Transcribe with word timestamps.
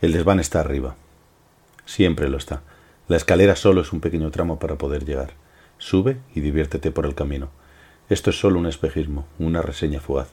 El 0.00 0.12
desván 0.12 0.40
está 0.40 0.60
arriba. 0.60 0.96
Siempre 1.84 2.28
lo 2.28 2.38
está. 2.38 2.62
La 3.08 3.16
escalera 3.16 3.54
solo 3.54 3.82
es 3.82 3.92
un 3.92 4.00
pequeño 4.00 4.30
tramo 4.30 4.58
para 4.58 4.76
poder 4.76 5.04
llegar. 5.04 5.32
Sube 5.78 6.18
y 6.34 6.40
diviértete 6.40 6.90
por 6.90 7.04
el 7.04 7.14
camino. 7.14 7.50
Esto 8.08 8.30
es 8.30 8.40
solo 8.40 8.58
un 8.58 8.66
espejismo, 8.66 9.26
una 9.38 9.62
reseña 9.62 10.00
fugaz. 10.00 10.28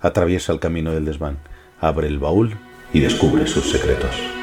Atraviesa 0.00 0.52
el 0.52 0.60
camino 0.60 0.92
del 0.92 1.04
desván, 1.04 1.38
abre 1.80 2.08
el 2.08 2.18
baúl 2.18 2.56
y 2.92 3.00
descubre 3.00 3.46
sus 3.46 3.70
secretos. 3.70 4.41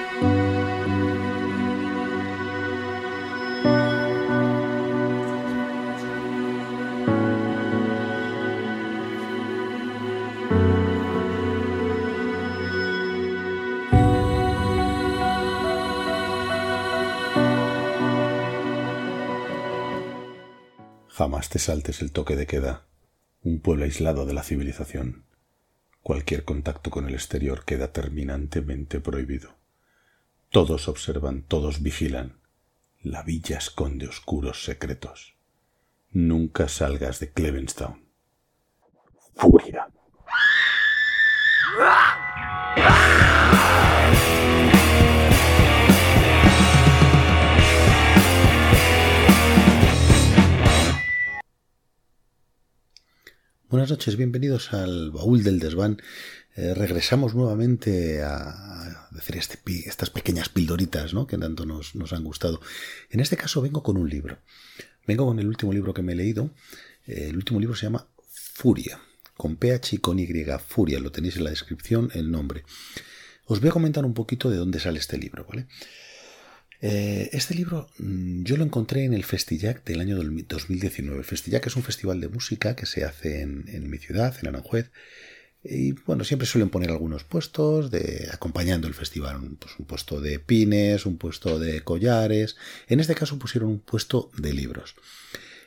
Jamás 21.19 21.49
te 21.49 21.59
saltes 21.59 22.01
el 22.01 22.13
toque 22.13 22.37
de 22.37 22.47
queda, 22.47 22.85
un 23.43 23.59
pueblo 23.59 23.83
aislado 23.83 24.25
de 24.25 24.31
la 24.31 24.41
civilización. 24.41 25.25
Cualquier 26.01 26.45
contacto 26.45 26.91
con 26.91 27.09
el 27.09 27.13
exterior 27.13 27.65
queda 27.65 27.91
terminantemente 27.91 29.01
prohibido. 29.01 29.57
Todos 30.49 30.87
observan, 30.87 31.41
todos 31.41 31.81
vigilan. 31.83 32.39
La 33.01 33.21
villa 33.23 33.57
esconde 33.57 34.07
oscuros 34.07 34.63
secretos. 34.63 35.35
Nunca 36.11 36.69
salgas 36.69 37.19
de 37.19 37.33
Clevenstown. 37.33 38.01
Furia. 39.35 39.89
Buenas 53.69 53.91
noches, 53.91 54.17
bienvenidos 54.17 54.73
al 54.73 55.11
baúl 55.11 55.43
del 55.43 55.59
desván. 55.59 56.01
Eh, 56.55 56.73
regresamos 56.73 57.35
nuevamente 57.35 58.23
a, 58.23 59.07
decir 59.11 59.37
este, 59.37 59.59
estas 59.85 60.09
pequeñas 60.09 60.49
pildoritas 60.49 61.13
¿no? 61.13 61.27
que 61.27 61.37
tanto 61.37 61.67
nos, 61.67 61.93
han 62.11 62.23
gustado. 62.23 62.61
En 63.11 63.19
este 63.19 63.37
caso 63.37 63.61
vengo 63.61 63.83
con 63.83 63.95
un 63.97 64.09
libro. 64.09 64.39
Vengo 65.05 65.27
con 65.27 65.37
el 65.37 65.45
último 65.45 65.71
libro 65.71 65.93
que 65.93 66.01
me 66.01 66.13
he 66.13 66.15
leído. 66.15 66.49
Eh, 67.05 67.27
el 67.29 67.35
último 67.35 67.59
libro 67.59 67.75
se 67.75 67.85
llama 67.85 68.07
Furia, 68.31 68.99
con 69.37 69.55
PH 69.55 69.97
y 69.97 69.99
con 69.99 70.17
Y, 70.17 70.27
Furia. 70.67 70.99
Lo 70.99 71.11
tenéis 71.11 71.37
en 71.37 71.43
la 71.43 71.51
descripción, 71.51 72.09
el 72.15 72.31
nombre. 72.31 72.63
Os 73.45 73.59
voy 73.59 73.69
a 73.69 73.73
comentar 73.73 74.03
un 74.03 74.15
poquito 74.15 74.49
de 74.49 74.57
dónde 74.57 74.79
sale 74.79 74.97
este 74.97 75.19
libro, 75.19 75.45
¿vale? 75.47 75.67
Eh, 76.81 77.29
este 77.33 77.55
libro 77.55 77.89
mm, 77.97 78.43
yo 78.43 78.55
lo 78.55 78.63
encontré 78.63 79.03
en 79.03 79.13
el 79.13 79.25
Festillac 79.25 79.83
del 79.83 79.99
año 79.99 80.15
2019. 80.15 81.17
El 81.17 81.25
Festillac 81.25 81.67
es 81.67 81.75
un 81.75 81.83
festival 81.83 82.21
de 82.21 82.29
música 82.29 82.75
que 82.75 82.85
se 82.85 83.03
hace 83.03 83.41
en, 83.41 83.89
mi 83.89 83.97
ciudad, 83.97 84.35
en 84.41 84.47
Aranjuez. 84.47 84.91
Y 85.61 85.91
bueno, 85.91 86.23
siempre 86.23 86.47
suelen 86.47 86.69
poner 86.69 86.89
algunos 86.89 87.25
puestos 87.25 87.91
de 87.91 88.29
acompañando 88.31 88.87
el 88.87 88.93
festival, 88.93 89.35
un, 89.35 89.57
pues, 89.57 89.77
un 89.77 89.85
puesto 89.85 90.21
de 90.21 90.39
pines, 90.39 91.05
un 91.05 91.17
puesto 91.17 91.59
de 91.59 91.81
collares. 91.81 92.55
En 92.87 93.01
este 93.01 93.15
caso 93.15 93.37
pusieron 93.37 93.69
un 93.69 93.79
puesto 93.79 94.31
de 94.37 94.53
libros. 94.53 94.95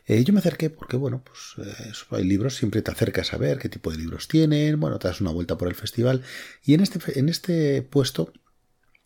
Eh, 0.07 0.25
yo 0.25 0.33
me 0.33 0.41
acerqué 0.41 0.71
porque, 0.71 0.97
bueno, 0.97 1.23
pues 1.23 1.67
eh, 1.67 1.93
hay 2.11 2.25
libros, 2.25 2.57
siempre 2.57 2.83
te 2.83 2.91
acercas 2.91 3.33
a 3.33 3.37
ver 3.37 3.59
qué 3.59 3.69
tipo 3.69 3.91
de 3.91 3.99
libros 3.99 4.27
tienen, 4.27 4.81
bueno, 4.81 4.99
te 4.99 5.09
das 5.09 5.21
una 5.21 5.31
vuelta 5.31 5.57
por 5.59 5.69
el 5.69 5.75
festival. 5.75 6.23
Y 6.65 6.75
en 6.75 6.81
este, 6.81 7.19
en 7.19 7.29
este 7.29 7.83
puesto 7.83 8.33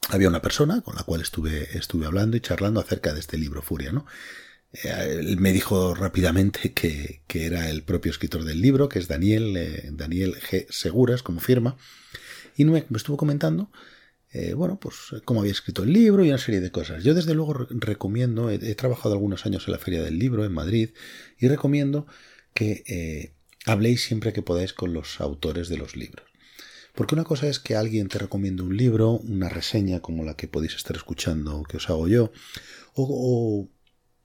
había 0.08 0.28
una 0.28 0.42
persona 0.42 0.80
con 0.82 0.94
la 0.94 1.02
cual 1.02 1.20
estuve, 1.20 1.76
estuve 1.76 2.06
hablando 2.06 2.36
y 2.36 2.40
charlando 2.40 2.80
acerca 2.80 3.12
de 3.12 3.20
este 3.20 3.38
libro 3.38 3.62
Furia, 3.62 3.92
¿no? 3.92 4.06
Eh, 4.72 5.16
él 5.20 5.38
me 5.38 5.52
dijo 5.52 5.94
rápidamente 5.94 6.72
que, 6.74 7.22
era 7.28 7.70
el 7.70 7.82
propio 7.82 8.10
escritor 8.10 8.44
del 8.44 8.60
libro, 8.60 8.88
que 8.88 8.98
es 8.98 9.08
Daniel, 9.08 9.56
eh, 9.56 9.90
Daniel 9.92 10.34
G. 10.36 10.66
Seguras, 10.70 11.22
como 11.22 11.40
firma, 11.40 11.76
y 12.56 12.64
me, 12.64 12.84
estuvo 12.94 13.16
comentando, 13.16 13.70
eh, 14.32 14.54
bueno, 14.54 14.78
pues 14.80 14.96
cómo 15.24 15.40
había 15.40 15.52
escrito 15.52 15.82
el 15.82 15.92
libro 15.92 16.24
y 16.24 16.28
una 16.28 16.38
serie 16.38 16.60
de 16.60 16.70
cosas. 16.70 17.04
Yo 17.04 17.14
desde 17.14 17.34
luego 17.34 17.66
recomiendo, 17.70 18.50
he, 18.50 18.74
trabajado 18.74 19.14
algunos 19.14 19.46
años 19.46 19.66
en 19.66 19.72
la 19.72 19.78
Feria 19.78 20.02
del 20.02 20.18
Libro 20.18 20.44
en 20.44 20.52
Madrid, 20.52 20.90
y 21.38 21.48
recomiendo 21.48 22.06
que 22.54 23.34
habléis 23.66 24.04
siempre 24.04 24.32
que 24.32 24.42
podáis 24.42 24.72
con 24.72 24.94
los 24.94 25.20
autores 25.20 25.68
de 25.68 25.76
los 25.76 25.96
libros. 25.96 26.26
Porque 26.96 27.14
una 27.14 27.24
cosa 27.24 27.46
es 27.46 27.60
que 27.60 27.76
alguien 27.76 28.08
te 28.08 28.18
recomiende 28.18 28.62
un 28.62 28.74
libro, 28.74 29.12
una 29.12 29.50
reseña 29.50 30.00
como 30.00 30.24
la 30.24 30.34
que 30.34 30.48
podéis 30.48 30.76
estar 30.76 30.96
escuchando 30.96 31.62
que 31.64 31.76
os 31.76 31.90
hago 31.90 32.08
yo, 32.08 32.32
o, 32.94 33.68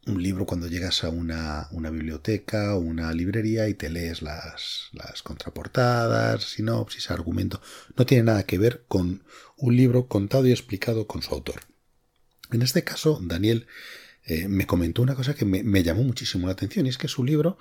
un 0.07 0.23
libro 0.23 0.45
cuando 0.45 0.67
llegas 0.67 1.03
a 1.03 1.09
una, 1.09 1.67
biblioteca 1.71 2.75
o 2.75 2.79
una 2.79 3.13
librería 3.13 3.67
y 3.67 3.73
te 3.73 3.89
lees 3.89 4.21
las, 4.21 4.89
contraportadas, 5.21 6.45
sinopsis, 6.45 7.11
argumento. 7.11 7.61
No 7.97 8.05
tiene 8.05 8.23
nada 8.23 8.43
que 8.43 8.57
ver 8.57 8.85
con 8.87 9.23
un 9.57 9.75
libro 9.75 10.07
contado 10.07 10.47
y 10.47 10.51
explicado 10.51 11.07
con 11.07 11.21
su 11.21 11.33
autor. 11.33 11.61
En 12.51 12.61
este 12.61 12.85
caso, 12.85 13.19
Daniel 13.21 13.67
eh, 14.23 14.47
me 14.47 14.65
comentó 14.65 15.01
una 15.01 15.15
cosa 15.15 15.33
que 15.33 15.43
me, 15.43 15.61
me, 15.61 15.83
llamó 15.83 16.03
muchísimo 16.03 16.47
la 16.47 16.53
atención 16.53 16.85
y 16.85 16.89
es 16.89 16.97
que 16.97 17.09
su 17.09 17.25
libro 17.25 17.57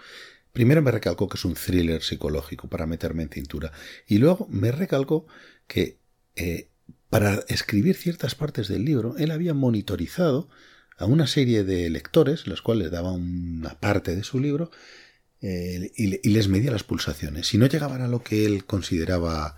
Primero 0.53 0.83
me 0.83 0.91
recalcó 0.91 1.29
que 1.29 1.37
es 1.37 1.45
un 1.45 1.55
thriller 1.55 2.03
psicológico 2.03 2.69
para 2.69 2.87
meterme 2.87 3.23
en 3.23 3.31
cintura. 3.31 3.73
Y 4.07 4.19
luego 4.19 4.49
me 4.51 4.73
recalcó 4.73 5.27
que 5.67 5.99
eh, 6.37 6.69
para 7.09 7.45
escribir 7.49 7.97
ciertas 7.97 8.35
partes 8.35 8.69
del 8.69 8.85
libro, 8.85 9.17
él 9.19 9.31
había 9.33 9.53
monitorizado 9.55 10.49
a 10.97 11.07
una 11.07 11.27
serie 11.27 11.65
de 11.65 11.91
lectores, 11.91 12.47
los 12.47 12.63
cuales 12.63 12.91
daba 12.91 13.13
una 13.13 13.81
parte 13.81 14.15
de 14.15 14.23
su 14.23 14.39
libro, 14.39 14.71
eh, 15.41 15.91
y, 15.97 16.29
les 16.29 16.49
medía 16.49 16.71
las 16.71 16.85
pulsaciones. 16.85 17.47
Si 17.49 17.59
no 17.59 17.67
llegaban 17.67 18.03
a 18.03 18.09
lo 18.09 18.23
que 18.23 18.45
él 18.45 18.65
consideraba 18.65 19.57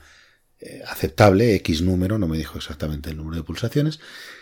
eh, 0.60 0.82
aceptable, 0.86 1.54
X 1.56 1.82
número, 1.82 2.18
no 2.18 2.28
me 2.28 2.38
dijo 2.38 2.56
exactamente 2.56 3.10
el 3.10 3.16
número 3.16 3.36
de 3.36 3.42
pulsaciones, 3.42 3.98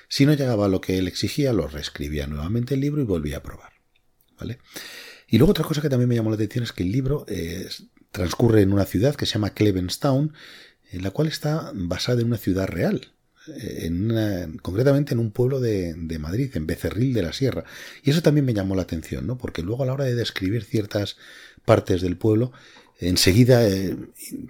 si 0.09 0.27
no 0.27 0.35
llegaba 0.35 0.67
a 0.67 0.69
lo 0.69 0.81
que 0.81 0.99
él 0.99 1.09
exigía, 1.09 1.53
lo 1.53 1.67
reescribía 1.67 2.27
nuevamente 2.27 2.75
el 2.75 2.81
libro 2.81 3.01
y 3.01 3.07
volvía 3.07 3.39
a 3.39 3.43
probar. 3.43 3.73
¿Vale? 4.39 4.59
Y 5.31 5.39
luego 5.39 5.53
otra 5.53 5.65
cosa 5.65 5.81
que 5.81 5.89
también 5.89 6.09
me 6.09 6.17
llamó 6.17 6.31
la 6.31 6.35
atención 6.35 6.65
es 6.65 6.73
que 6.73 6.83
el 6.83 6.91
libro 6.91 7.25
eh, 7.29 7.69
transcurre 8.11 8.63
en 8.63 8.73
una 8.73 8.85
ciudad 8.85 9.15
que 9.15 9.27
se 9.27 9.35
llama 9.35 9.55
Clevenstown, 9.55 10.35
en 10.91 11.03
la 11.03 11.13
cual 11.13 11.29
está 11.29 11.71
basada 11.73 12.21
en 12.21 12.27
una 12.27 12.37
ciudad 12.37 12.67
real, 12.67 13.13
eh, 13.47 13.87
en 13.87 14.59
concretamente 14.59 15.15
en 15.15 15.21
un 15.21 15.31
pueblo 15.31 15.61
de, 15.61 15.95
Madrid, 16.19 16.51
en 16.55 16.67
Becerril 16.67 17.15
de 17.15 17.23
la 17.23 17.33
Sierra. 17.33 17.65
Y 18.03 18.11
eso 18.11 18.23
también 18.23 18.45
me 18.45 18.55
llamó 18.55 18.75
la 18.75 18.83
atención, 18.83 19.29
¿no? 19.29 19.39
porque 19.39 19.63
luego 19.63 19.85
a 19.85 19.87
la 19.87 19.93
hora 19.93 20.05
de 20.05 20.17
describir 20.17 20.65
ciertas 20.65 21.17
partes 21.65 22.01
del 22.01 22.17
pueblo, 22.17 22.51
enseguida 22.99 23.67
eh, 23.69 23.97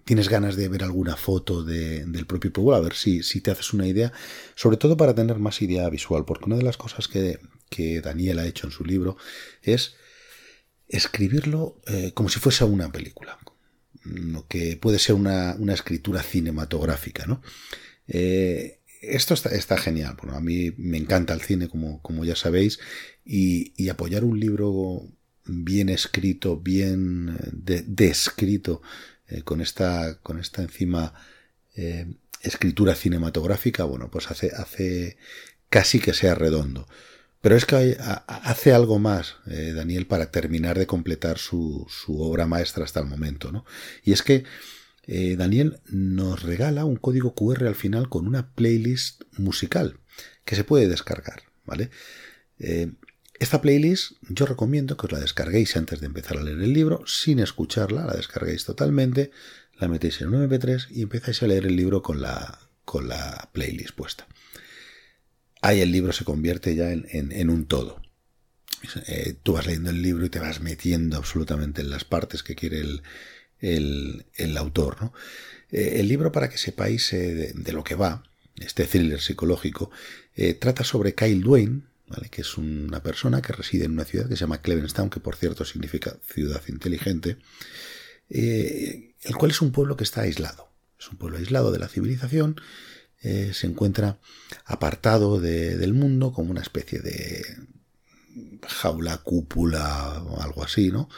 tienes 0.05 0.31
ganas 0.31 0.57
de 0.57 0.69
ver 0.69 0.83
alguna 0.83 1.17
foto 1.17 1.63
del 1.63 2.27
propio 2.27 2.55
pueblo, 2.55 2.75
a 2.75 2.81
ver 2.81 2.95
si, 2.95 3.23
si, 3.23 3.43
te 3.43 3.51
haces 3.51 3.75
una 3.75 3.87
idea, 3.87 4.15
sobre 4.55 4.79
todo 4.79 4.97
para 4.97 5.15
tener 5.15 5.39
más 5.39 5.61
idea 5.61 5.91
visual, 5.91 6.25
porque 6.25 6.47
una 6.47 6.57
de 6.57 6.63
las 6.63 6.79
cosas 6.79 7.07
que, 7.07 7.39
que 7.69 8.01
Daniel 8.01 8.39
ha 8.39 8.47
hecho 8.47 8.67
en 8.67 8.73
su 8.73 8.85
libro 8.85 9.19
es 9.63 9.95
escribirlo 10.91 11.81
eh, 11.87 12.13
como 12.15 12.29
si 12.29 12.41
fuese 12.41 12.65
una 12.65 12.91
película, 12.91 13.39
lo 14.05 14.47
que 14.49 14.77
puede 14.77 14.99
ser 14.99 15.15
una, 15.15 15.57
escritura 15.73 16.23
cinematográfica. 16.23 17.27
¿no? 17.27 17.43
Eh, 18.09 18.81
esto 19.01 19.35
está, 19.35 19.79
genial. 19.79 20.17
Bueno, 20.21 20.37
a 20.37 20.41
mí 20.41 20.73
me 20.77 20.99
encanta 20.99 21.33
el 21.33 21.41
cine, 21.41 21.69
como, 21.69 22.03
como 22.03 22.25
ya 22.25 22.37
sabéis, 22.37 22.81
y, 23.25 23.89
apoyar 23.89 24.25
un 24.25 24.39
libro 24.39 25.09
bien 25.47 25.89
escrito, 25.89 26.59
bien 26.59 27.37
eh, 27.67 27.83
descrito, 27.87 28.83
con, 29.45 29.61
esta, 29.61 30.19
con 30.23 30.41
esta 30.41 30.61
encima 30.61 31.15
escritura 32.43 32.97
cinematográfica, 32.97 33.85
bueno, 33.85 34.11
pues 34.11 34.29
hace, 34.29 34.51
hace 34.57 35.17
casi 35.69 36.01
que 36.01 36.13
sea 36.13 36.35
redondo. 36.35 36.89
Pero 37.41 37.57
es 37.57 37.65
que 37.65 37.97
hace 38.27 38.73
algo 38.73 38.99
más, 38.99 39.37
eh, 39.47 39.73
Daniel, 39.75 40.07
para 40.07 40.31
terminar 40.31 40.79
de 40.79 40.87
completar 40.87 41.39
su, 41.39 41.87
obra 42.09 42.47
maestra 42.47 42.85
hasta 42.85 43.01
el 43.01 43.07
momento, 43.07 43.51
¿no? 43.51 43.65
Y 44.05 44.13
es 44.13 44.23
que 44.23 44.45
eh, 45.07 45.37
Daniel 45.37 45.81
nos 45.87 46.43
regala 46.43 46.85
un 46.85 46.97
código 46.97 47.35
QR 47.35 47.67
al 47.67 47.75
final 47.75 48.11
con 48.11 48.27
una 48.27 48.55
playlist 48.55 49.23
musical 49.39 50.01
que 50.45 50.55
se 50.55 50.65
puede 50.65 50.89
descargar, 50.89 51.45
¿vale? 51.65 51.91
Eh, 52.59 52.93
esta 53.39 53.63
playlist 53.63 54.13
yo 54.29 54.45
recomiendo 54.45 54.99
que 54.99 55.07
os 55.07 55.13
la 55.13 55.19
descarguéis 55.21 55.75
antes 55.79 56.01
de 56.01 56.07
empezar 56.07 56.37
a 56.37 56.43
leer 56.43 56.61
el 56.61 56.75
libro, 56.75 57.05
sin 57.07 57.39
escucharla, 57.39 58.05
la 58.05 58.15
descarguéis 58.15 58.67
totalmente, 58.67 59.31
la 59.79 59.89
metéis 59.89 60.21
en 60.21 60.35
un 60.35 60.47
MP3 60.47 60.89
y 60.91 61.01
empezáis 61.01 61.43
a 61.43 61.47
leer 61.47 61.65
el 61.65 61.77
libro 61.77 62.03
con 62.03 62.21
la, 62.21 62.59
con 62.85 63.09
la 63.09 63.49
playlist 63.55 63.95
puesta 63.95 64.29
ahí 65.61 65.81
el 65.81 65.93
libro 65.93 66.13
se 66.13 66.25
convierte 66.25 66.75
ya 66.75 66.91
en, 66.93 67.51
un 67.51 67.67
todo. 67.67 68.01
Eh, 69.07 69.35
tú 69.43 69.53
vas 69.53 69.67
leyendo 69.67 69.91
el 69.91 70.03
libro 70.03 70.25
y 70.25 70.31
te 70.31 70.39
vas 70.39 70.61
metiendo 70.61 71.17
absolutamente 71.17 71.83
en 71.83 71.91
las 71.91 72.05
partes 72.05 72.43
que 72.43 72.55
quiere 72.55 72.83
el, 73.61 74.57
autor. 74.57 74.97
¿no? 75.01 75.13
Eh, 75.71 76.01
el 76.01 76.09
libro, 76.09 76.33
para 76.33 76.49
que 76.49 76.59
sepáis 76.59 77.13
eh, 77.13 77.53
de, 77.55 77.73
lo 77.73 77.85
que 77.85 77.95
va, 77.95 78.23
este 78.57 78.85
thriller 78.85 79.21
psicológico, 79.21 79.91
trata 80.59 80.85
sobre 80.85 81.15
Kyle 81.15 81.43
Duane, 81.43 81.83
que 82.31 82.41
es 82.41 82.57
una 82.57 83.03
persona 83.03 83.43
que 83.43 83.53
reside 83.53 83.85
en 83.85 83.93
una 83.93 84.05
ciudad 84.05 84.29
que 84.29 84.37
se 84.37 84.41
llama 84.41 84.63
Clevenstown, 84.63 85.11
que 85.11 85.21
por 85.21 85.37
cierto 85.37 85.65
significa 85.65 86.17
ciudad 86.27 86.63
inteligente, 86.69 87.37
el 88.29 89.37
cual 89.39 89.51
es 89.51 89.61
un 89.61 89.71
pueblo 89.71 89.97
que 89.97 90.05
está 90.05 90.23
aislado. 90.23 90.71
Es 90.99 91.09
un 91.09 91.19
pueblo 91.19 91.39
aislado 91.39 91.73
de 91.73 91.79
la 91.79 91.89
civilización, 91.89 92.61
eh, 93.23 93.53
se 93.55 93.67
encuentra 93.67 94.19
apartado 94.65 95.41
del 95.41 95.93
mundo 95.93 96.33
como 96.33 96.51
una 96.51 96.63
especie 96.63 97.01
de 97.01 97.45
jaula, 98.67 99.19
cúpula 99.19 100.17
algo 100.41 100.65
así, 100.65 100.91
¿no? 100.91 101.09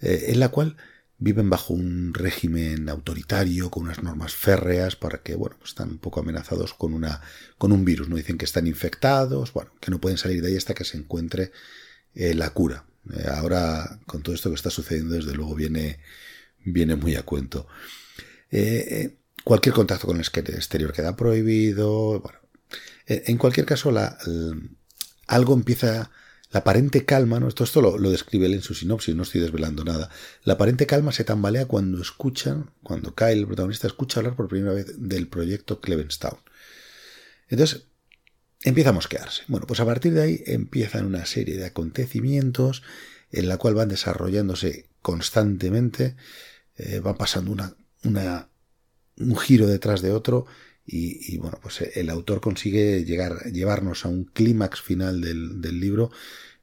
en 0.00 0.40
la 0.40 0.50
cual 0.50 0.76
viven 1.18 1.48
bajo 1.48 1.72
un 1.72 2.12
régimen 2.12 2.88
autoritario, 2.88 3.70
con 3.70 3.84
unas 3.84 4.02
normas 4.02 4.34
férreas, 4.34 4.96
para 4.96 5.22
que, 5.22 5.34
bueno, 5.34 5.56
están 5.64 5.90
un 5.90 5.98
poco 5.98 6.20
amenazados 6.20 6.74
con, 6.74 6.92
una, 6.92 7.22
con 7.58 7.72
un 7.72 7.84
virus. 7.84 8.08
No 8.08 8.16
dicen 8.16 8.38
que 8.38 8.44
están 8.44 8.66
infectados, 8.66 9.52
bueno, 9.52 9.72
que 9.80 9.90
no 9.90 10.00
pueden 10.00 10.18
salir 10.18 10.42
de 10.42 10.48
ahí 10.48 10.56
hasta 10.56 10.74
que 10.74 10.84
se 10.84 10.98
encuentre 10.98 11.52
eh, 12.14 12.34
la 12.34 12.50
cura. 12.50 12.84
Eh, 13.14 13.26
ahora, 13.32 14.00
con 14.06 14.22
todo 14.22 14.34
esto 14.34 14.50
que 14.50 14.56
está 14.56 14.70
sucediendo, 14.70 15.14
desde 15.14 15.34
luego 15.34 15.54
viene, 15.54 16.00
viene 16.64 16.96
muy 16.96 17.14
a 17.16 17.22
cuento. 17.22 17.66
Eh, 18.50 19.16
cualquier 19.46 19.76
contacto 19.76 20.08
con 20.08 20.16
el 20.16 20.24
exterior 20.24 20.92
queda 20.92 21.14
prohibido. 21.14 22.18
Bueno, 22.18 22.40
en 23.06 23.38
cualquier 23.38 23.64
caso, 23.64 23.94
algo 25.28 25.54
empieza 25.54 26.10
la 26.50 26.60
aparente 26.60 27.04
calma, 27.04 27.38
¿no? 27.38 27.46
Esto, 27.46 27.62
esto 27.62 27.80
lo, 27.80 28.10
describe 28.10 28.46
él 28.46 28.54
en 28.54 28.62
su 28.62 28.74
sinopsis, 28.74 29.14
no 29.14 29.22
estoy 29.22 29.40
desvelando 29.40 29.84
nada. 29.84 30.10
La 30.42 30.54
aparente 30.54 30.84
calma 30.84 31.12
se 31.12 31.22
tambalea 31.22 31.66
cuando 31.66 32.02
escuchan, 32.02 32.72
cuando 32.82 33.14
Kyle, 33.14 33.38
el 33.38 33.46
protagonista, 33.46 33.86
escucha 33.86 34.18
hablar 34.18 34.34
por 34.34 34.48
primera 34.48 34.72
vez 34.74 34.86
del 34.98 35.28
proyecto 35.28 35.80
Clevenstown. 35.80 36.40
Entonces, 37.46 37.84
empieza 38.64 38.90
a 38.90 38.94
mosquearse. 38.94 39.42
Bueno, 39.46 39.68
pues 39.68 39.78
a 39.78 39.86
partir 39.86 40.12
de 40.12 40.22
ahí 40.22 40.42
empiezan 40.44 41.06
una 41.06 41.24
serie 41.24 41.56
de 41.56 41.66
acontecimientos 41.66 42.82
en 43.30 43.46
la 43.46 43.58
cual 43.58 43.74
van 43.74 43.90
desarrollándose 43.90 44.88
constantemente, 45.02 46.16
eh, 46.74 46.98
van 46.98 47.16
pasando 47.16 47.52
una, 47.52 47.76
una, 48.02 48.48
un 49.18 49.36
giro 49.36 49.66
detrás 49.66 50.02
de 50.02 50.12
otro 50.12 50.46
y, 50.88 51.36
bueno, 51.38 51.58
pues 51.60 51.80
el 51.80 52.10
autor 52.10 52.40
consigue 52.40 53.04
llegar, 53.04 53.50
llevarnos 53.52 54.04
a 54.04 54.08
un 54.08 54.24
clímax 54.24 54.80
final 54.80 55.20
del, 55.20 55.60
del 55.60 55.80
libro 55.80 56.12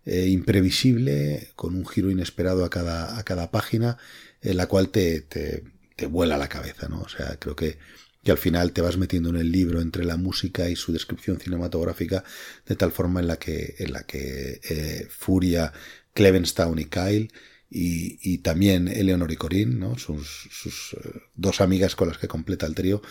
eh, 0.05 0.27
imprevisible, 0.27 1.49
con 1.55 1.75
un 1.75 1.85
giro 1.85 2.09
inesperado 2.09 2.63
a 2.63 2.69
cada, 2.69 3.17
a 3.17 3.23
cada 3.23 3.51
página, 3.51 3.97
en 4.41 4.57
la 4.57 4.67
cual 4.67 4.89
te, 4.89 5.21
te, 5.21 5.63
te 5.95 6.05
vuela 6.05 6.37
la 6.37 6.49
cabeza, 6.49 6.87
¿no? 6.87 7.01
O 7.01 7.09
sea, 7.09 7.37
creo 7.37 7.55
que, 7.55 7.77
que 8.23 8.31
al 8.31 8.37
final 8.37 8.71
te 8.73 8.81
vas 8.81 8.97
metiendo 8.97 9.29
en 9.29 9.37
el 9.37 9.51
libro 9.51 9.81
entre 9.81 10.05
la 10.05 10.17
música 10.17 10.69
y 10.69 10.75
su 10.75 10.93
descripción 10.93 11.39
cinematográfica 11.39 12.23
de 12.65 12.75
tal 12.75 12.91
forma 12.91 13.19
en 13.19 13.27
la 13.27 13.37
que, 13.37 13.75
en 13.79 13.93
la 13.93 14.03
que 14.03 14.61
eh, 14.63 15.07
Furia, 15.09 15.73
Clevenstown 16.13 16.79
y 16.79 16.85
Kyle 16.85 17.31
y, 17.75 18.37
también 18.39 18.87
Eleanor 18.87 19.31
y 19.31 19.35
Corinne, 19.35 19.75
¿no? 19.75 19.97
sus, 19.97 20.47
eh, 20.93 21.21
dos 21.33 21.59
amigas 21.59 21.95
con 21.95 22.07
las 22.07 22.19
que 22.19 22.27
completa 22.27 22.67
el 22.67 22.75
trío, 22.75 23.01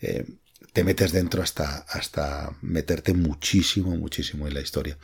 eh, 0.00 0.24
te 0.72 0.82
metes 0.82 1.12
dentro 1.12 1.42
hasta, 1.42 1.78
hasta 1.78 2.56
meterte 2.60 3.14
muchísimo, 3.14 3.96
muchísimo 3.96 4.48
en 4.48 4.54
la 4.54 4.60
historia. 4.60 4.98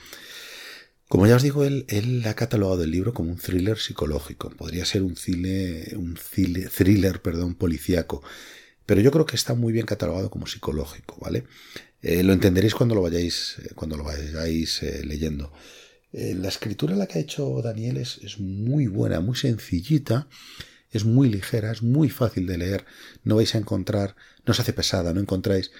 Como 1.08 1.28
ya 1.28 1.36
os 1.36 1.42
digo, 1.42 1.64
él, 1.64 1.84
él, 1.88 2.24
ha 2.26 2.34
catalogado 2.34 2.82
el 2.82 2.90
libro 2.90 3.14
como 3.14 3.30
un 3.30 3.38
thriller 3.38 3.78
psicológico. 3.78 4.50
Podría 4.50 4.84
ser 4.84 5.02
un, 5.02 5.16
cine, 5.16 5.92
un 5.94 6.16
thriller 6.16 7.22
perdón, 7.22 7.54
policíaco. 7.54 8.22
Pero 8.84 9.00
yo 9.00 9.12
creo 9.12 9.26
que 9.26 9.36
está 9.36 9.54
muy 9.54 9.72
bien 9.72 9.86
catalogado 9.86 10.30
como 10.30 10.46
psicológico, 10.46 11.16
¿vale? 11.20 11.44
Eh, 12.02 12.22
lo 12.22 12.32
entenderéis 12.32 12.74
cuando 12.74 12.94
lo 12.94 13.02
vayáis, 13.02 13.56
cuando 13.74 13.96
lo 13.96 14.04
vayáis 14.04 14.82
leyendo. 15.04 15.52
La 16.16 16.48
escritura 16.48 16.94
la 16.94 17.06
que 17.06 17.18
ha 17.18 17.22
hecho 17.22 17.60
Daniel 17.60 17.96
es, 17.96 18.38
muy 18.38 18.86
buena, 18.86 19.20
muy 19.20 19.36
sencillita, 19.36 20.28
es 20.90 21.04
muy 21.04 21.28
ligera, 21.28 21.72
es 21.72 21.82
muy 21.82 22.08
fácil 22.08 22.46
de 22.46 22.58
leer. 22.58 22.84
No 23.24 23.36
vais 23.36 23.54
a 23.54 23.58
encontrar, 23.58 24.14
no 24.46 24.54
se 24.54 24.62
hace 24.62 24.72
pesada, 24.72 25.12
no 25.12 25.20
encontráis 25.20 25.72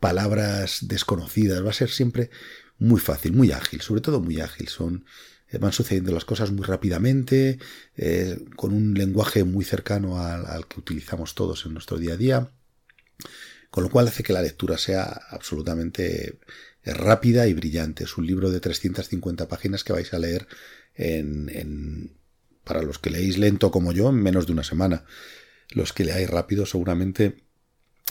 palabras 0.00 0.78
desconocidas. 0.82 1.64
Va 1.64 1.70
a 1.70 1.74
ser 1.74 1.90
siempre 1.90 2.30
muy 2.78 3.00
fácil, 3.00 3.32
muy 3.32 3.52
ágil, 3.52 3.80
sobre 3.80 4.00
todo 4.00 4.20
muy 4.20 4.40
ágil. 4.40 4.68
Son, 4.68 5.04
eh, 5.50 5.58
van 5.58 5.72
sucediendo 5.72 6.12
las 6.12 6.24
cosas 6.24 6.50
muy 6.50 6.64
rápidamente, 6.64 7.58
eh, 7.96 8.38
con 8.56 8.72
un 8.72 8.94
lenguaje 8.94 9.44
muy 9.44 9.64
cercano 9.64 10.22
al, 10.22 10.66
que 10.66 10.80
utilizamos 10.80 11.34
todos 11.34 11.66
en 11.66 11.72
nuestro 11.72 11.98
día 11.98 12.14
a 12.14 12.16
día, 12.16 12.50
con 13.70 13.84
lo 13.84 13.90
cual 13.90 14.08
hace 14.08 14.22
que 14.22 14.32
la 14.32 14.42
lectura 14.42 14.78
sea 14.78 15.04
absolutamente 15.30 16.38
rápida 16.94 17.46
y 17.46 17.54
brillante. 17.54 18.04
Es 18.04 18.16
un 18.16 18.26
libro 18.26 18.50
de 18.50 18.60
350 18.60 19.48
páginas 19.48 19.84
que 19.84 19.92
vais 19.92 20.12
a 20.12 20.18
leer 20.18 20.46
en, 20.94 22.16
para 22.64 22.82
los 22.82 22.98
que 22.98 23.10
leéis 23.10 23.38
lento 23.38 23.70
como 23.70 23.92
yo, 23.92 24.08
en 24.10 24.16
menos 24.16 24.46
de 24.46 24.52
una 24.52 24.64
semana. 24.64 25.04
Los 25.70 25.92
que 25.92 26.04
leáis 26.04 26.28
rápido 26.28 26.66
seguramente 26.66 27.36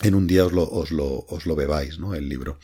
en 0.03 0.15
un 0.15 0.27
día 0.27 0.45
os 0.45 0.53
lo, 0.53 0.63
os 0.69 0.91
lo, 0.91 1.25
os 1.27 1.45
lo 1.45 1.55
bebáis, 1.55 1.99
¿no? 1.99 2.13
El 2.13 2.29
libro. 2.29 2.59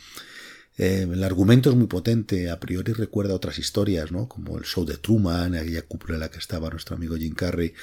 Eh, 0.77 1.07
el 1.09 1.23
argumento 1.23 1.69
es 1.69 1.75
muy 1.75 1.87
potente, 1.87 2.49
a 2.49 2.59
priori 2.59 2.93
recuerda 2.93 3.35
otras 3.35 3.59
historias, 3.59 4.11
¿no? 4.11 4.27
Como 4.27 4.57
el 4.57 4.63
show 4.63 4.85
de 4.85 4.97
Truman, 4.97 5.55
aquella 5.55 5.83
cúpula 5.83 6.15
en 6.15 6.21
la 6.21 6.31
que 6.31 6.39
estaba 6.39 6.69
nuestro 6.69 6.95
amigo 6.95 7.15
Jim 7.15 7.35
Carrey, 7.35 7.73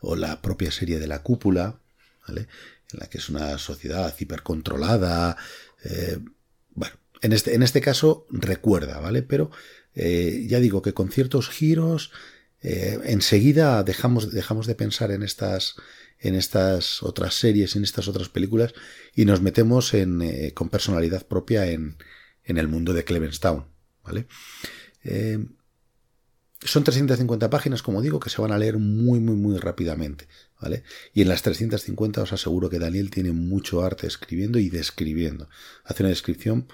o 0.00 0.16
la 0.16 0.40
propia 0.40 0.70
serie 0.70 0.98
de 0.98 1.06
la 1.06 1.22
cúpula, 1.22 1.78
¿vale? 2.26 2.48
En 2.92 3.00
la 3.00 3.10
que 3.10 3.18
es 3.18 3.28
una 3.28 3.58
sociedad 3.58 4.14
hipercontrolada. 4.18 5.36
Eh, 5.84 6.18
bueno, 6.70 6.94
en 7.22 7.32
este, 7.32 7.54
en 7.54 7.62
este 7.62 7.80
caso 7.80 8.26
recuerda, 8.30 9.00
¿vale? 9.00 9.22
Pero 9.22 9.50
eh, 9.94 10.46
ya 10.48 10.60
digo 10.60 10.82
que 10.82 10.94
con 10.94 11.10
ciertos 11.10 11.48
giros, 11.48 12.12
enseguida 12.60 13.84
dejamos, 13.84 14.32
dejamos 14.32 14.66
de 14.66 14.74
pensar 14.74 15.12
en 15.12 15.22
estas 15.22 15.76
en 16.20 16.34
estas 16.34 17.04
otras 17.04 17.34
series, 17.34 17.76
en 17.76 17.84
estas 17.84 18.08
otras 18.08 18.28
películas, 18.28 18.74
y 19.14 19.24
nos 19.24 19.40
metemos 19.40 19.94
en, 19.94 20.50
con 20.50 20.68
personalidad 20.68 21.24
propia 21.24 21.70
en, 21.70 21.96
en 22.48 22.58
el 22.58 22.66
mundo 22.66 22.92
de 22.92 23.04
Clevenstown. 23.04 23.66
¿vale? 24.02 24.26
Eh, 25.04 25.38
son 26.60 26.82
350 26.82 27.50
páginas, 27.50 27.82
como 27.82 28.02
digo, 28.02 28.18
que 28.18 28.30
se 28.30 28.40
van 28.42 28.50
a 28.50 28.58
leer 28.58 28.78
muy, 28.78 29.20
muy, 29.20 29.36
muy 29.36 29.58
rápidamente. 29.58 30.26
¿vale? 30.60 30.82
Y 31.12 31.22
en 31.22 31.28
las 31.28 31.42
350 31.42 32.22
os 32.22 32.32
aseguro 32.32 32.68
que 32.68 32.80
Daniel 32.80 33.10
tiene 33.10 33.32
mucho 33.32 33.84
arte 33.84 34.06
escribiendo 34.06 34.58
y 34.58 34.70
describiendo. 34.70 35.48
Hace 35.84 36.02
una 36.02 36.10
descripción 36.10 36.66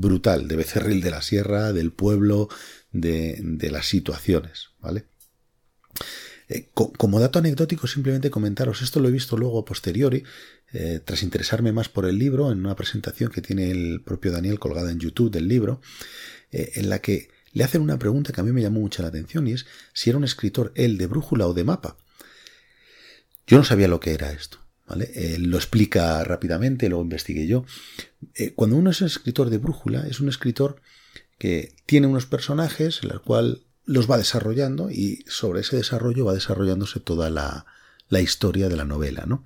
brutal 0.00 0.48
de 0.48 0.56
Becerril 0.56 1.00
de 1.00 1.10
la 1.10 1.22
Sierra, 1.22 1.72
del 1.72 1.92
pueblo, 1.92 2.48
de, 2.92 3.38
de 3.42 3.70
las 3.70 3.86
situaciones. 3.86 4.70
¿vale? 4.80 5.04
Eh, 6.48 6.70
como 6.72 7.20
dato 7.20 7.38
anecdótico, 7.38 7.86
simplemente 7.86 8.30
comentaros, 8.30 8.80
esto 8.80 9.00
lo 9.00 9.08
he 9.08 9.12
visto 9.12 9.36
luego 9.36 9.58
a 9.58 9.64
posteriori, 9.66 10.24
eh, 10.72 11.00
tras 11.04 11.22
interesarme 11.22 11.72
más 11.72 11.90
por 11.90 12.06
el 12.06 12.18
libro, 12.18 12.50
en 12.50 12.60
una 12.60 12.74
presentación 12.74 13.30
que 13.30 13.42
tiene 13.42 13.70
el 13.70 14.00
propio 14.02 14.32
Daniel 14.32 14.58
colgada 14.58 14.90
en 14.90 14.98
YouTube 14.98 15.30
del 15.30 15.46
libro, 15.46 15.82
eh, 16.50 16.72
en 16.76 16.88
la 16.88 17.00
que 17.00 17.28
le 17.52 17.64
hacen 17.64 17.82
una 17.82 17.98
pregunta 17.98 18.32
que 18.32 18.40
a 18.40 18.44
mí 18.44 18.52
me 18.52 18.62
llamó 18.62 18.80
mucho 18.80 19.02
la 19.02 19.08
atención 19.08 19.46
y 19.46 19.52
es 19.52 19.66
si 19.92 20.08
era 20.08 20.18
un 20.18 20.24
escritor 20.24 20.72
él 20.74 20.96
de 20.96 21.06
brújula 21.06 21.46
o 21.46 21.52
de 21.52 21.64
mapa. 21.64 21.98
Yo 23.46 23.58
no 23.58 23.64
sabía 23.64 23.88
lo 23.88 24.00
que 24.00 24.12
era 24.12 24.32
esto. 24.32 24.58
¿Vale? 24.88 25.36
lo 25.38 25.58
explica 25.58 26.24
rápidamente, 26.24 26.88
lo 26.88 27.02
investigué 27.02 27.46
yo. 27.46 27.66
cuando 28.54 28.76
uno 28.76 28.90
es 28.90 29.02
un 29.02 29.08
escritor 29.08 29.50
de 29.50 29.58
brújula, 29.58 30.06
es 30.06 30.20
un 30.20 30.30
escritor 30.30 30.80
que 31.38 31.74
tiene 31.86 32.06
unos 32.06 32.26
personajes 32.26 33.00
en 33.02 33.10
los 33.10 33.20
cual 33.20 33.62
los 33.88 34.08
va 34.10 34.18
desarrollando 34.18 34.90
y 34.90 35.24
sobre 35.28 35.60
ese 35.60 35.76
desarrollo 35.76 36.26
va 36.26 36.34
desarrollándose 36.34 37.00
toda 37.00 37.30
la, 37.30 37.64
historia 38.20 38.68
de 38.68 38.76
la 38.76 38.84
novela, 38.84 39.24
¿no? 39.26 39.44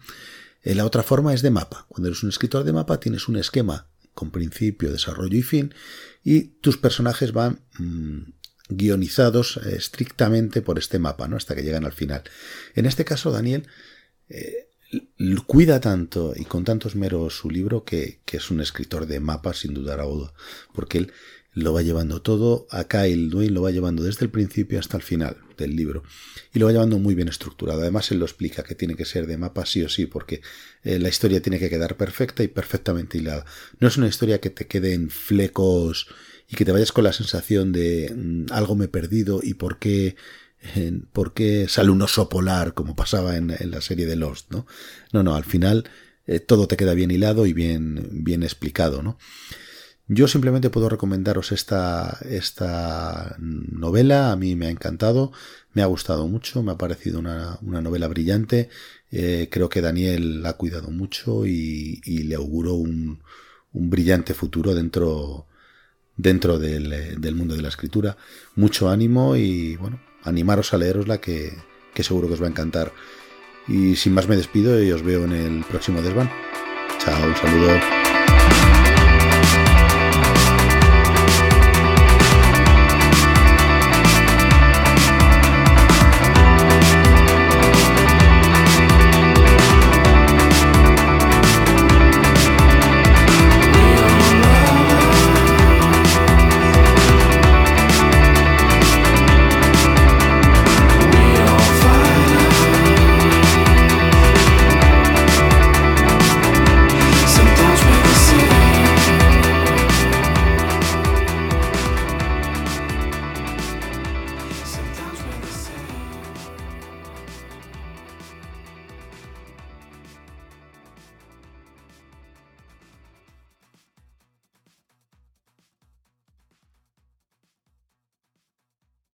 Eh, 0.62 0.74
la 0.74 0.84
otra 0.84 1.02
forma 1.02 1.32
es 1.32 1.42
de 1.42 1.50
mapa. 1.50 1.86
Cuando 1.88 2.08
eres 2.08 2.22
un 2.22 2.28
escritor 2.28 2.64
de 2.64 2.72
mapa 2.72 2.98
tienes 2.98 3.28
un 3.28 3.36
esquema 3.36 3.86
con 4.14 4.30
principio, 4.30 4.90
desarrollo 4.90 5.38
y 5.38 5.42
fin 5.42 5.74
y 6.24 6.42
tus 6.60 6.76
personajes 6.76 7.32
van 7.32 7.60
mm, 7.78 8.32
guionizados 8.68 9.58
eh, 9.58 9.76
estrictamente 9.76 10.60
por 10.60 10.78
este 10.78 10.98
mapa, 10.98 11.28
¿no? 11.28 11.36
Hasta 11.36 11.54
que 11.54 11.62
llegan 11.62 11.84
al 11.84 11.92
final. 11.92 12.24
En 12.74 12.86
este 12.86 13.04
caso, 13.04 13.30
Daniel 13.30 13.66
eh, 14.28 14.68
cuida 15.46 15.80
tanto 15.80 16.34
y 16.36 16.44
con 16.44 16.64
tanto 16.64 16.88
esmero 16.88 17.30
su 17.30 17.50
libro 17.50 17.84
que, 17.84 18.20
que, 18.24 18.36
es 18.36 18.50
un 18.50 18.60
escritor 18.60 19.06
de 19.06 19.20
mapas 19.20 19.58
sin 19.60 19.74
dudar 19.74 20.00
a 20.00 20.04
duda, 20.04 20.32
porque 20.74 20.98
él 20.98 21.12
lo 21.54 21.74
va 21.74 21.82
llevando 21.82 22.22
todo, 22.22 22.66
acá 22.70 23.06
el 23.06 23.28
Dwayne 23.28 23.52
lo 23.52 23.62
va 23.62 23.70
llevando 23.70 24.02
desde 24.02 24.24
el 24.24 24.30
principio 24.30 24.78
hasta 24.78 24.96
el 24.96 25.02
final 25.02 25.36
del 25.58 25.76
libro 25.76 26.02
y 26.52 26.58
lo 26.58 26.66
va 26.66 26.72
llevando 26.72 26.98
muy 26.98 27.14
bien 27.14 27.28
estructurado. 27.28 27.82
Además 27.82 28.10
él 28.10 28.18
lo 28.18 28.24
explica 28.24 28.62
que 28.62 28.74
tiene 28.74 28.94
que 28.94 29.04
ser 29.04 29.26
de 29.26 29.36
mapa 29.36 29.66
sí 29.66 29.82
o 29.82 29.88
sí 29.88 30.06
porque 30.06 30.40
eh, 30.82 30.98
la 30.98 31.10
historia 31.10 31.42
tiene 31.42 31.58
que 31.58 31.68
quedar 31.68 31.96
perfecta 31.96 32.42
y 32.42 32.48
perfectamente 32.48 33.18
hilada. 33.18 33.44
No 33.80 33.88
es 33.88 33.96
una 33.98 34.08
historia 34.08 34.40
que 34.40 34.50
te 34.50 34.66
quede 34.66 34.94
en 34.94 35.10
flecos 35.10 36.06
y 36.48 36.56
que 36.56 36.64
te 36.64 36.72
vayas 36.72 36.92
con 36.92 37.04
la 37.04 37.12
sensación 37.12 37.72
de 37.72 38.12
mm, 38.14 38.46
algo 38.50 38.74
me 38.74 38.86
he 38.86 38.88
perdido 38.88 39.40
y 39.42 39.54
por 39.54 39.78
qué 39.78 40.16
por 41.12 41.34
qué 41.34 41.66
sale 41.68 41.90
un 41.90 42.02
oso 42.02 42.28
polar 42.28 42.74
como 42.74 42.94
pasaba 42.94 43.36
en, 43.36 43.50
en 43.50 43.70
la 43.70 43.80
serie 43.80 44.06
de 44.06 44.16
Lost, 44.16 44.50
¿no? 44.50 44.66
No, 45.12 45.22
no, 45.22 45.34
al 45.34 45.44
final 45.44 45.84
eh, 46.26 46.40
todo 46.40 46.68
te 46.68 46.76
queda 46.76 46.94
bien 46.94 47.10
hilado 47.10 47.46
y 47.46 47.52
bien, 47.52 48.08
bien 48.12 48.42
explicado, 48.42 49.02
¿no? 49.02 49.18
Yo 50.08 50.28
simplemente 50.28 50.70
puedo 50.70 50.88
recomendaros 50.88 51.52
esta, 51.52 52.18
esta 52.28 53.36
novela, 53.38 54.32
a 54.32 54.36
mí 54.36 54.56
me 54.56 54.66
ha 54.66 54.70
encantado, 54.70 55.32
me 55.72 55.82
ha 55.82 55.86
gustado 55.86 56.26
mucho, 56.28 56.62
me 56.62 56.72
ha 56.72 56.76
parecido 56.76 57.18
una, 57.18 57.58
novela 57.62 58.08
brillante, 58.08 58.68
eh, 59.10 59.48
creo 59.50 59.68
que 59.68 59.80
Daniel 59.80 60.42
la 60.42 60.50
ha 60.50 60.56
cuidado 60.56 60.90
mucho 60.90 61.46
y, 61.46 62.00
le 62.04 62.34
auguro 62.34 62.74
un, 62.74 63.22
un, 63.72 63.90
brillante 63.90 64.34
futuro 64.34 64.74
dentro, 64.74 65.46
dentro 66.16 66.58
del, 66.58 67.20
del, 67.20 67.34
mundo 67.34 67.54
de 67.56 67.62
la 67.62 67.68
escritura. 67.68 68.16
Mucho 68.56 68.90
ánimo 68.90 69.36
y 69.36 69.76
bueno, 69.76 70.00
animaros 70.24 70.72
a 70.74 70.78
leerosla 70.78 71.20
que, 71.20 71.56
que 71.94 72.02
seguro 72.02 72.28
que 72.28 72.34
os 72.34 72.42
va 72.42 72.46
a 72.46 72.50
encantar. 72.50 72.92
Y 73.68 73.96
sin 73.96 74.14
más 74.14 74.28
me 74.28 74.36
despido 74.36 74.82
y 74.82 74.90
os 74.90 75.02
veo 75.02 75.24
en 75.24 75.32
el 75.32 75.64
próximo 75.64 76.02
desván. 76.02 76.30
Chao, 76.98 77.26
un 77.26 77.36
saludo. 77.36 78.01